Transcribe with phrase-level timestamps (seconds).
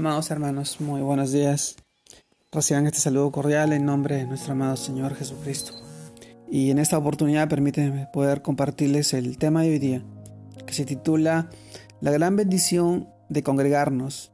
[0.00, 1.76] Amados hermanos, muy buenos días.
[2.50, 5.74] Reciban este saludo cordial en nombre de nuestro amado Señor Jesucristo.
[6.50, 10.02] Y en esta oportunidad permítanme poder compartirles el tema de hoy día,
[10.64, 11.50] que se titula
[12.00, 14.32] La gran bendición de congregarnos.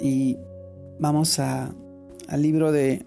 [0.00, 0.38] Y
[0.98, 1.72] vamos a,
[2.26, 3.06] al libro de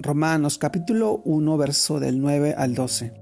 [0.00, 3.14] Romanos capítulo 1, verso del 9 al 12,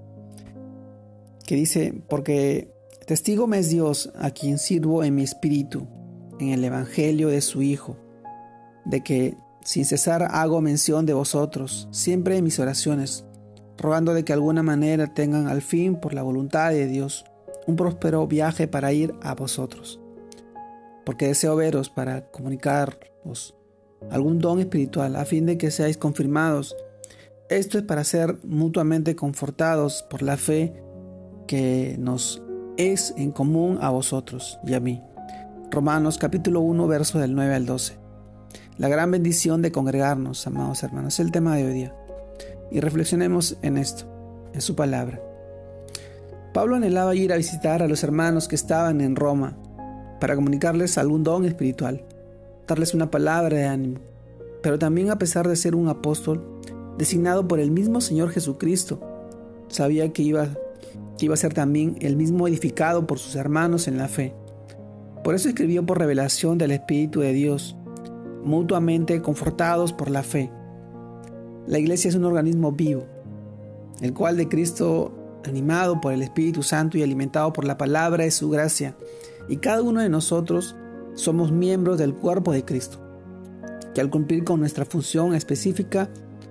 [1.47, 2.75] que dice, porque
[3.07, 5.87] testigo me es Dios a quien sirvo en mi espíritu
[6.41, 7.97] en el Evangelio de su Hijo,
[8.85, 13.25] de que sin cesar hago mención de vosotros, siempre en mis oraciones,
[13.77, 17.25] rogando de que alguna manera tengan al fin, por la voluntad de Dios,
[17.67, 20.01] un próspero viaje para ir a vosotros.
[21.05, 23.55] Porque deseo veros para comunicaros
[24.11, 26.77] algún don espiritual, a fin de que seáis confirmados.
[27.49, 30.83] Esto es para ser mutuamente confortados por la fe
[31.47, 32.43] que nos
[32.77, 35.03] es en común a vosotros y a mí.
[35.71, 37.97] Romanos capítulo 1, verso del 9 al 12.
[38.77, 41.95] La gran bendición de congregarnos, amados hermanos, es el tema de hoy día.
[42.73, 44.05] Y reflexionemos en esto,
[44.53, 45.23] en su palabra.
[46.53, 49.57] Pablo anhelaba ir a visitar a los hermanos que estaban en Roma
[50.21, 52.05] para comunicarles algún don espiritual,
[52.67, 54.01] darles una palabra de ánimo,
[54.65, 56.61] pero también a pesar de ser un apóstol
[56.99, 59.01] designado por el mismo Señor Jesucristo,
[59.69, 60.49] sabía que iba,
[61.17, 64.35] que iba a ser también el mismo edificado por sus hermanos en la fe
[65.23, 67.77] por eso escribió por revelación del Espíritu de Dios,
[68.45, 70.51] mutuamente confortados por la fe.
[71.67, 73.05] La iglesia es un organismo vivo,
[74.01, 75.13] el cual de Cristo,
[75.45, 78.97] animado por el Espíritu Santo y alimentado por la palabra de su gracia,
[79.49, 80.75] y cada uno de nosotros
[81.15, 82.99] somos miembros del cuerpo de Cristo,
[83.95, 86.09] que al cumplir con nuestra función específica,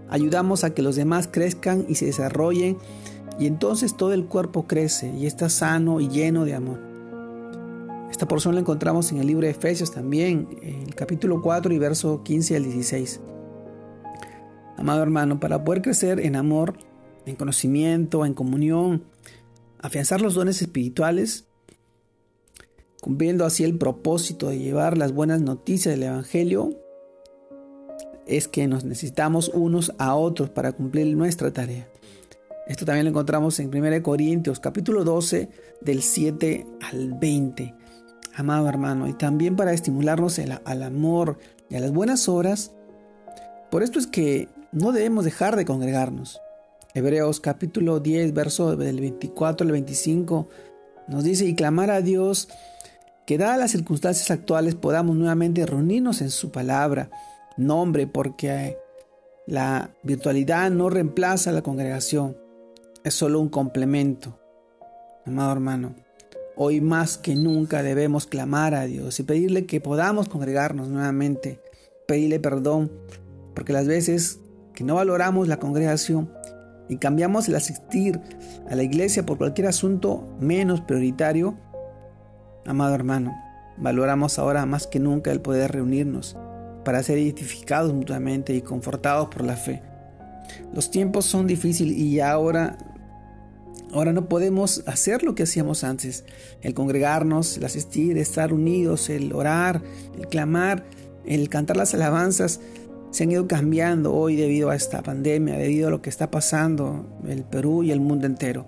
[0.09, 2.77] ayudamos a que los demás crezcan y se desarrollen,
[3.39, 6.88] y entonces todo el cuerpo crece y está sano y lleno de amor.
[8.19, 12.21] Esta porción la encontramos en el libro de Efesios también, el capítulo 4 y verso
[12.21, 13.21] 15 al 16.
[14.75, 16.73] Amado hermano, para poder crecer en amor,
[17.25, 19.05] en conocimiento, en comunión,
[19.81, 21.45] afianzar los dones espirituales,
[22.99, 26.71] cumpliendo así el propósito de llevar las buenas noticias del Evangelio,
[28.27, 31.87] es que nos necesitamos unos a otros para cumplir nuestra tarea.
[32.67, 35.47] Esto también lo encontramos en 1 Corintios capítulo 12
[35.79, 37.79] del 7 al 20
[38.39, 41.37] amado hermano, y también para estimularnos al amor
[41.69, 42.71] y a las buenas obras.
[43.69, 46.39] Por esto es que no debemos dejar de congregarnos.
[46.93, 50.47] Hebreos capítulo 10, verso del 24 al 25
[51.09, 52.47] nos dice, y clamar a Dios
[53.25, 57.09] que dadas las circunstancias actuales podamos nuevamente reunirnos en su palabra.
[57.57, 58.77] Nombre, porque
[59.47, 62.37] la virtualidad no reemplaza la congregación,
[63.03, 64.39] es solo un complemento.
[65.25, 65.95] Amado hermano,
[66.61, 71.61] Hoy más que nunca debemos clamar a Dios y pedirle que podamos congregarnos nuevamente,
[72.05, 72.91] pedirle perdón,
[73.55, 74.41] porque las veces
[74.73, 76.29] que no valoramos la congregación
[76.89, 78.19] y cambiamos el asistir
[78.69, 81.57] a la iglesia por cualquier asunto menos prioritario,
[82.65, 83.33] amado hermano,
[83.77, 86.35] valoramos ahora más que nunca el poder reunirnos
[86.83, 89.81] para ser identificados mutuamente y confortados por la fe.
[90.73, 92.77] Los tiempos son difíciles y ahora
[93.91, 96.23] Ahora no podemos hacer lo que hacíamos antes,
[96.61, 99.81] el congregarnos, el asistir, estar unidos, el orar,
[100.17, 100.85] el clamar,
[101.25, 102.59] el cantar las alabanzas,
[103.11, 107.05] se han ido cambiando hoy debido a esta pandemia, debido a lo que está pasando
[107.23, 108.65] en el Perú y el mundo entero.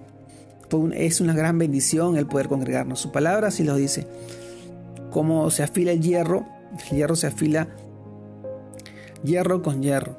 [0.93, 2.99] Es una gran bendición el poder congregarnos.
[2.99, 4.07] Su palabra así lo dice.
[5.11, 6.47] Como se afila el hierro,
[6.89, 7.67] el hierro se afila
[9.23, 10.17] hierro con hierro.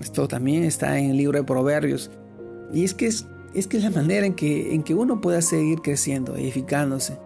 [0.00, 2.10] Esto también está en el libro de Proverbios.
[2.72, 5.40] Y es que es es que es la manera en que, en que uno pueda
[5.42, 7.18] seguir creciendo, edificándose.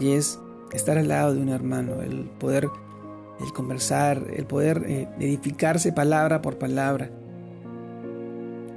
[0.00, 0.38] Y es
[0.72, 2.68] estar al lado de un hermano, el poder
[3.40, 7.10] el conversar, el poder eh, edificarse palabra por palabra.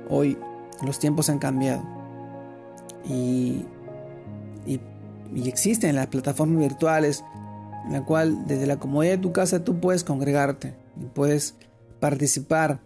[0.09, 0.37] Hoy
[0.85, 1.83] los tiempos han cambiado
[3.05, 3.65] y,
[4.65, 4.79] y,
[5.33, 7.23] y, existen las plataformas virtuales
[7.85, 11.55] en la cual desde la comodidad de tu casa tú puedes congregarte y puedes
[11.99, 12.79] participar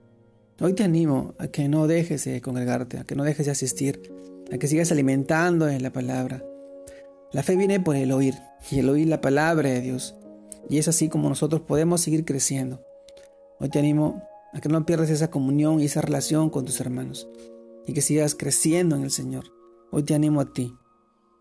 [0.64, 4.14] Hoy te animo a que no dejes de congregarte, a que no dejes de asistir,
[4.54, 6.46] a que sigas alimentando en la palabra.
[7.32, 8.36] La fe viene por el oír
[8.70, 10.14] y el oír la palabra de Dios.
[10.70, 12.80] Y es así como nosotros podemos seguir creciendo.
[13.60, 14.22] Hoy te animo
[14.54, 17.28] a que no pierdas esa comunión y esa relación con tus hermanos
[17.88, 19.46] y que sigas creciendo en el Señor.
[19.90, 20.76] Hoy te animo a ti.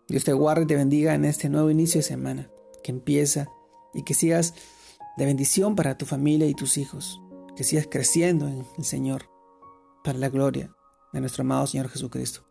[0.07, 2.49] Dios te guarde y te bendiga en este nuevo inicio de semana
[2.83, 3.49] que empieza
[3.93, 4.55] y que sigas
[5.15, 7.21] de bendición para tu familia y tus hijos
[7.61, 9.29] que sigas creciendo en el Señor
[10.03, 10.75] para la gloria
[11.13, 12.41] de nuestro amado Señor Jesucristo.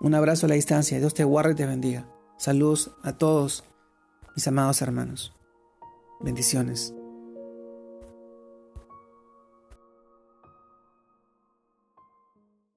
[0.00, 2.12] Un abrazo a la distancia, Dios te guarde y te bendiga.
[2.38, 3.62] Saludos a todos
[4.34, 5.32] mis amados hermanos.
[6.18, 6.97] Bendiciones.